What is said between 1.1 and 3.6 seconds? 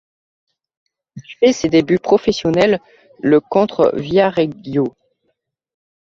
Il fait ses débuts professionnels le